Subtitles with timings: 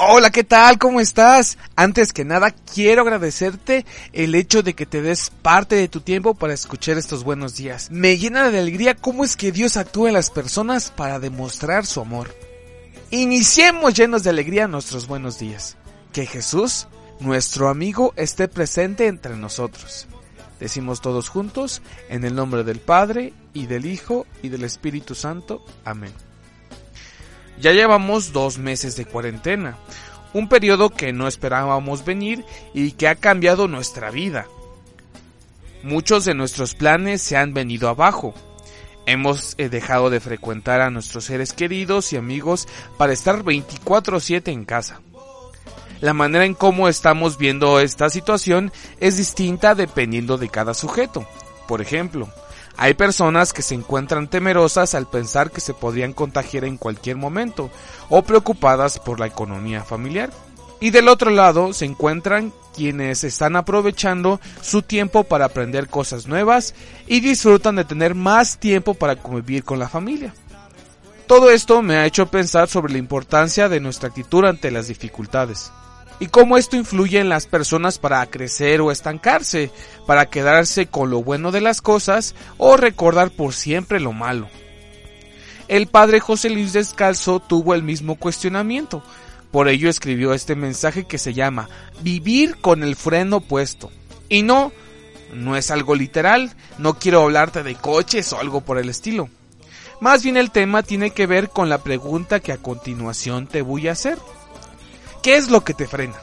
[0.00, 0.78] Hola, ¿qué tal?
[0.78, 1.58] ¿Cómo estás?
[1.74, 6.34] Antes que nada, quiero agradecerte el hecho de que te des parte de tu tiempo
[6.34, 7.90] para escuchar estos buenos días.
[7.90, 12.00] Me llena de alegría cómo es que Dios actúa en las personas para demostrar su
[12.00, 12.32] amor.
[13.10, 15.76] Iniciemos llenos de alegría nuestros buenos días.
[16.12, 16.86] Que Jesús,
[17.18, 20.06] nuestro amigo, esté presente entre nosotros.
[20.60, 25.64] Decimos todos juntos, en el nombre del Padre, y del Hijo, y del Espíritu Santo.
[25.84, 26.12] Amén.
[27.60, 29.76] Ya llevamos dos meses de cuarentena,
[30.32, 32.44] un periodo que no esperábamos venir
[32.74, 34.46] y que ha cambiado nuestra vida.
[35.82, 38.34] Muchos de nuestros planes se han venido abajo.
[39.06, 44.64] Hemos eh, dejado de frecuentar a nuestros seres queridos y amigos para estar 24/7 en
[44.64, 45.00] casa.
[46.00, 51.26] La manera en cómo estamos viendo esta situación es distinta dependiendo de cada sujeto.
[51.66, 52.28] Por ejemplo,
[52.80, 57.70] hay personas que se encuentran temerosas al pensar que se podrían contagiar en cualquier momento
[58.08, 60.30] o preocupadas por la economía familiar.
[60.78, 66.76] Y del otro lado se encuentran quienes están aprovechando su tiempo para aprender cosas nuevas
[67.08, 70.32] y disfrutan de tener más tiempo para convivir con la familia.
[71.26, 75.72] Todo esto me ha hecho pensar sobre la importancia de nuestra actitud ante las dificultades
[76.20, 79.70] y cómo esto influye en las personas para crecer o estancarse,
[80.06, 84.48] para quedarse con lo bueno de las cosas o recordar por siempre lo malo.
[85.68, 89.02] El padre José Luis Descalzo tuvo el mismo cuestionamiento,
[89.50, 91.68] por ello escribió este mensaje que se llama
[92.02, 93.90] Vivir con el freno puesto.
[94.28, 94.72] Y no,
[95.32, 99.28] no es algo literal, no quiero hablarte de coches o algo por el estilo.
[100.00, 103.88] Más bien el tema tiene que ver con la pregunta que a continuación te voy
[103.88, 104.18] a hacer.
[105.28, 106.16] ¿Qué es lo que te frena?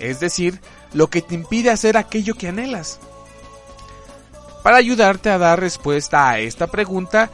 [0.00, 0.60] Es decir,
[0.92, 2.98] lo que te impide hacer aquello que anhelas.
[4.64, 7.30] Para ayudarte a dar respuesta a esta pregunta,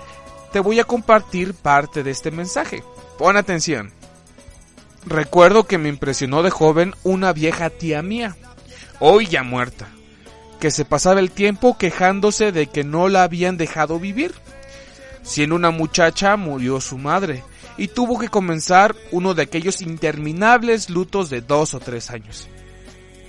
[0.53, 2.85] te voy a compartir parte de este mensaje.
[3.17, 3.93] Pon atención.
[5.07, 8.37] Recuerdo que me impresionó de joven una vieja tía mía,
[9.01, 9.89] hoy ya muerta,
[10.61, 14.35] que se pasaba el tiempo quejándose de que no la habían dejado vivir.
[15.23, 17.43] Siendo una muchacha murió su madre,
[17.79, 22.49] y tuvo que comenzar uno de aquellos interminables lutos de dos o tres años.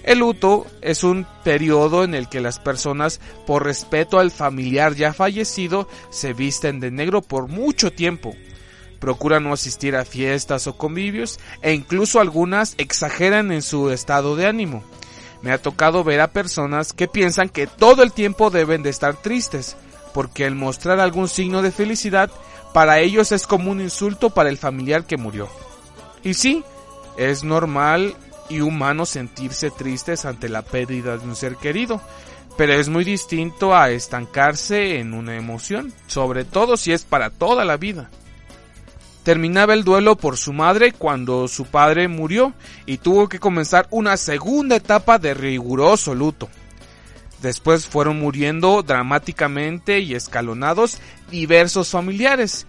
[0.03, 5.11] El luto es un periodo en el que las personas, por respeto al familiar ya
[5.11, 8.33] fallecido, se visten de negro por mucho tiempo.
[8.99, 14.47] Procuran no asistir a fiestas o convivios e incluso algunas exageran en su estado de
[14.47, 14.81] ánimo.
[15.41, 19.17] Me ha tocado ver a personas que piensan que todo el tiempo deben de estar
[19.17, 19.75] tristes,
[20.13, 22.31] porque el mostrar algún signo de felicidad
[22.73, 25.47] para ellos es como un insulto para el familiar que murió.
[26.23, 26.63] Y sí,
[27.17, 28.15] es normal
[28.49, 32.01] y humano sentirse tristes ante la pérdida de un ser querido,
[32.57, 37.65] pero es muy distinto a estancarse en una emoción, sobre todo si es para toda
[37.65, 38.09] la vida.
[39.23, 42.53] Terminaba el duelo por su madre cuando su padre murió
[42.85, 46.47] y tuvo que comenzar una segunda etapa de riguroso luto.
[47.41, 50.97] Después fueron muriendo dramáticamente y escalonados
[51.29, 52.65] diversos familiares,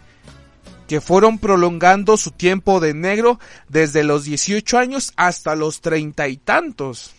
[0.87, 6.37] que fueron prolongando su tiempo de negro desde los 18 años hasta los treinta y
[6.37, 7.12] tantos.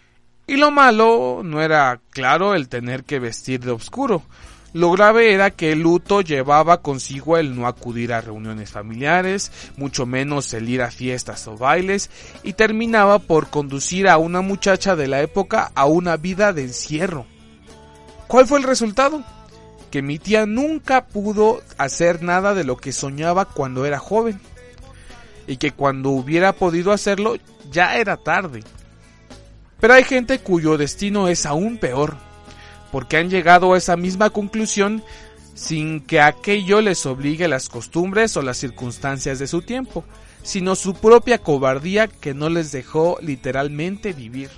[0.47, 4.23] Y lo malo no era, claro, el tener que vestir de oscuro.
[4.73, 10.05] Lo grave era que el luto llevaba consigo el no acudir a reuniones familiares, mucho
[10.05, 12.11] menos el ir a fiestas o bailes,
[12.43, 17.25] y terminaba por conducir a una muchacha de la época a una vida de encierro.
[18.29, 19.23] ¿Cuál fue el resultado?
[19.89, 24.39] Que mi tía nunca pudo hacer nada de lo que soñaba cuando era joven.
[25.47, 27.37] Y que cuando hubiera podido hacerlo
[27.71, 28.63] ya era tarde.
[29.79, 32.17] Pero hay gente cuyo destino es aún peor,
[32.91, 35.03] porque han llegado a esa misma conclusión
[35.55, 40.05] sin que aquello les obligue las costumbres o las circunstancias de su tiempo,
[40.43, 44.51] sino su propia cobardía que no les dejó literalmente vivir.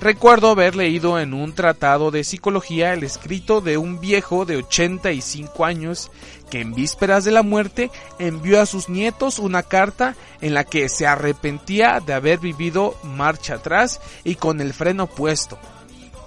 [0.00, 5.64] Recuerdo haber leído en un tratado de psicología el escrito de un viejo de 85
[5.64, 6.12] años
[6.50, 7.90] que en vísperas de la muerte
[8.20, 13.54] envió a sus nietos una carta en la que se arrepentía de haber vivido marcha
[13.54, 15.58] atrás y con el freno puesto.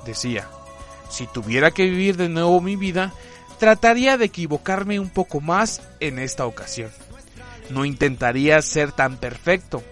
[0.06, 0.50] Decía,
[1.10, 3.14] si tuviera que vivir de nuevo mi vida,
[3.58, 6.92] trataría de equivocarme un poco más en esta ocasión.
[7.70, 9.84] No intentaría ser tan perfecto.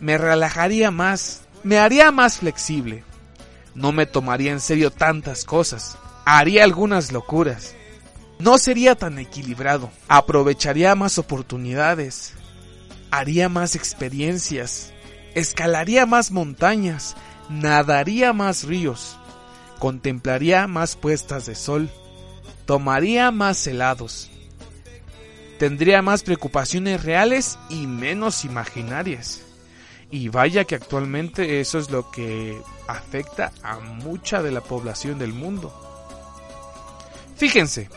[0.00, 3.04] Me relajaría más, me haría más flexible.
[3.74, 5.98] No me tomaría en serio tantas cosas.
[6.24, 7.74] Haría algunas locuras.
[8.38, 9.90] No sería tan equilibrado.
[10.08, 12.34] Aprovecharía más oportunidades.
[13.10, 14.92] Haría más experiencias.
[15.34, 17.16] Escalaría más montañas.
[17.48, 19.18] Nadaría más ríos.
[19.78, 21.90] Contemplaría más puestas de sol.
[22.64, 24.30] Tomaría más helados.
[25.58, 29.42] Tendría más preocupaciones reales y menos imaginarias
[30.10, 35.32] Y vaya que actualmente eso es lo que afecta a mucha de la población del
[35.32, 35.72] mundo.
[37.36, 37.88] Fíjense,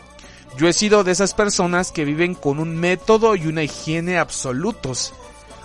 [0.56, 5.12] yo he sido de esas personas que viven con un método y una higiene absolutos,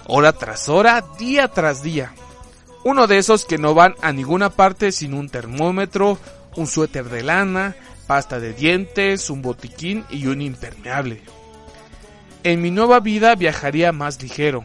[0.07, 2.13] hora tras hora, día tras día.
[2.83, 6.17] Uno de esos que no van a ninguna parte sin un termómetro,
[6.55, 7.75] un suéter de lana,
[8.07, 11.21] pasta de dientes, un botiquín y un impermeable.
[12.43, 14.63] En mi nueva vida viajaría más ligero,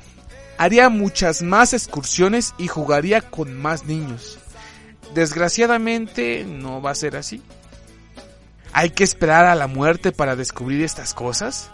[0.58, 4.38] haría muchas más excursiones y jugaría con más niños.
[5.14, 7.42] Desgraciadamente no va a ser así.
[8.72, 11.70] ¿Hay que esperar a la muerte para descubrir estas cosas?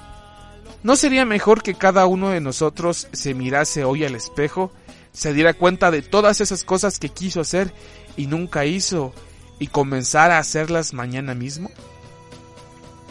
[0.82, 4.72] ¿No sería mejor que cada uno de nosotros se mirase hoy al espejo,
[5.12, 7.72] se diera cuenta de todas esas cosas que quiso hacer
[8.16, 9.14] y nunca hizo
[9.58, 11.70] y comenzara a hacerlas mañana mismo?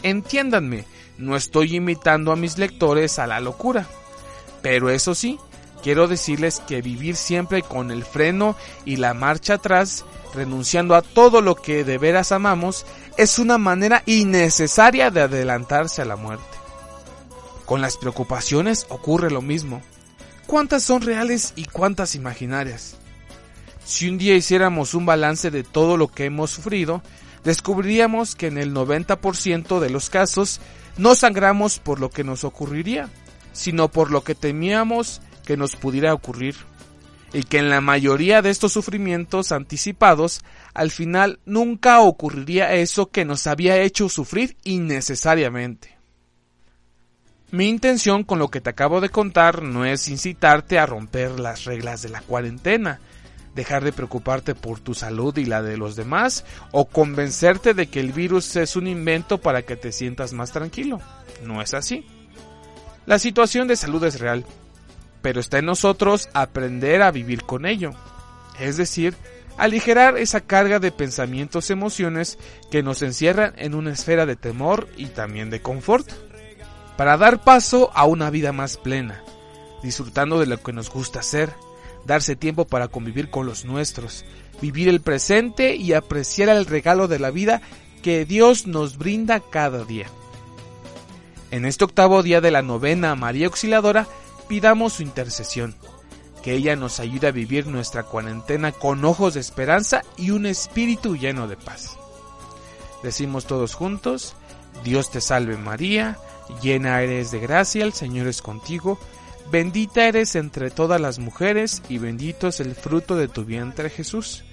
[0.03, 0.85] Entiéndanme,
[1.17, 3.87] no estoy imitando a mis lectores a la locura,
[4.61, 5.39] pero eso sí,
[5.83, 8.55] quiero decirles que vivir siempre con el freno
[8.85, 12.85] y la marcha atrás renunciando a todo lo que de veras amamos,
[13.17, 16.45] es una manera innecesaria de adelantarse a la muerte.
[17.65, 19.81] Con las preocupaciones ocurre lo mismo.
[20.47, 22.95] ¿Cuántas son reales y cuántas imaginarias?
[23.85, 27.01] Si un día hiciéramos un balance de todo lo que hemos sufrido,
[27.43, 30.59] descubriríamos que en el 90% de los casos
[30.97, 33.09] no sangramos por lo que nos ocurriría,
[33.53, 36.57] sino por lo que temíamos que nos pudiera ocurrir
[37.33, 40.41] y que en la mayoría de estos sufrimientos anticipados
[40.75, 45.97] al final nunca ocurriría eso que nos había hecho sufrir innecesariamente.
[47.49, 51.65] Mi intención con lo que te acabo de contar no es incitarte a romper las
[51.65, 52.99] reglas de la cuarentena,
[53.55, 58.01] dejar de preocuparte por tu salud y la de los demás, o convencerte de que
[58.01, 61.01] el virus es un invento para que te sientas más tranquilo.
[61.43, 62.05] No es así.
[63.07, 64.45] La situación de salud es real,
[65.21, 67.91] pero está en nosotros aprender a vivir con ello,
[68.59, 69.15] es decir,
[69.57, 72.39] aligerar esa carga de pensamientos y emociones
[72.71, 76.09] que nos encierran en una esfera de temor y también de confort,
[76.97, 79.23] para dar paso a una vida más plena,
[79.83, 81.49] disfrutando de lo que nos gusta hacer,
[82.05, 84.25] darse tiempo para convivir con los nuestros,
[84.61, 87.61] vivir el presente y apreciar el regalo de la vida
[88.01, 90.07] que Dios nos brinda cada día.
[91.51, 94.07] En este octavo día de la novena María Auxiliadora,
[94.49, 95.75] pidamos su intercesión,
[96.43, 101.15] que ella nos ayude a vivir nuestra cuarentena con ojos de esperanza y un espíritu
[101.15, 101.97] lleno de paz.
[103.03, 104.35] Decimos todos juntos,
[104.83, 106.17] Dios te salve María,
[106.61, 108.99] llena eres de gracia, el Señor es contigo,
[109.51, 114.43] bendita eres entre todas las mujeres y bendito es el fruto de tu vientre Jesús.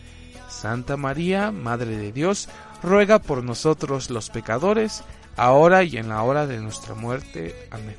[0.49, 2.49] Santa María, Madre de Dios,
[2.83, 5.03] ruega por nosotros los pecadores,
[5.37, 7.69] ahora y en la hora de nuestra muerte.
[7.71, 7.97] Amén.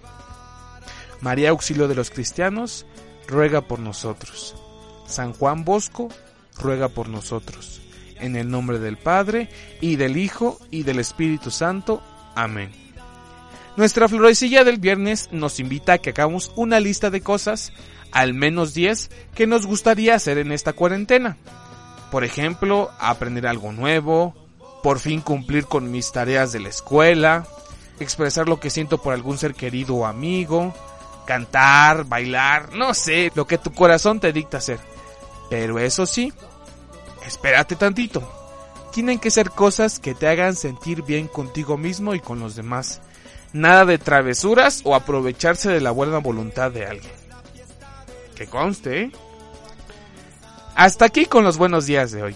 [1.22, 2.86] María Auxilio de los Cristianos,
[3.28, 4.56] ruega por nosotros.
[5.08, 6.10] San Juan Bosco,
[6.58, 7.82] ruega por nosotros.
[8.20, 9.50] En el nombre del Padre,
[9.82, 12.02] y del Hijo, y del Espíritu Santo.
[12.36, 12.72] Amén.
[13.76, 17.72] Nuestra florecilla del viernes nos invita a que hagamos una lista de cosas,
[18.12, 21.38] al menos 10, que nos gustaría hacer en esta cuarentena.
[22.10, 24.34] Por ejemplo, aprender algo nuevo,
[24.82, 27.46] por fin cumplir con mis tareas de la escuela,
[28.00, 30.74] expresar lo que siento por algún ser querido o amigo,
[31.28, 34.80] cantar, bailar, no sé, lo que tu corazón te dicta hacer.
[35.52, 36.34] Pero eso sí,
[37.28, 38.28] espérate tantito.
[38.92, 43.02] Tienen que ser cosas que te hagan sentir bien contigo mismo y con los demás.
[43.54, 47.14] Nada de travesuras o aprovecharse de la buena voluntad de alguien.
[48.36, 49.12] Que conste, ¿eh?
[50.76, 52.36] Hasta aquí con los buenos días de hoy.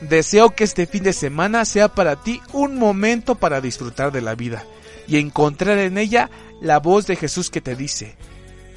[0.00, 4.34] Deseo que este fin de semana sea para ti un momento para disfrutar de la
[4.34, 4.64] vida
[5.10, 8.14] y encontrar en ella la voz de Jesús que te dice,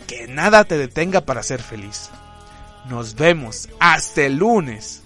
[0.08, 2.10] que nada te detenga para ser feliz.
[2.90, 5.03] Nos vemos hasta el lunes.